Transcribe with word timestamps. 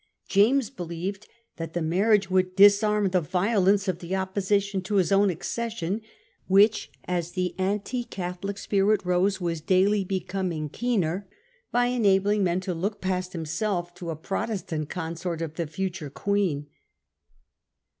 James 0.27 0.71
believed 0.71 1.27
that 1.57 1.73
the 1.75 1.79
marriage 1.83 2.27
would 2.27 2.55
disarm 2.55 3.09
the 3.09 3.21
violence 3.21 3.87
of 3.87 3.99
the 3.99 4.15
Opposition 4.15 4.81
to 4.81 4.95
his 4.95 5.11
own 5.11 5.29
accession, 5.29 6.01
which 6.47 6.91
as 7.03 7.33
the 7.33 7.53
anti 7.59 8.03
Catholic 8.05 8.57
spirit 8.57 9.05
rose 9.05 9.39
was 9.39 9.61
daily 9.61 10.03
becoming 10.03 10.69
keener, 10.69 11.29
by 11.71 11.85
enabling 11.85 12.43
men 12.43 12.61
to 12.61 12.73
look 12.73 12.99
past 12.99 13.33
himself 13.33 13.93
to 13.93 14.09
a 14.09 14.15
Protestant 14.15 14.89
consort 14.89 15.39
of 15.39 15.53
the 15.53 15.67
future 15.67 16.09
Queen. 16.09 16.65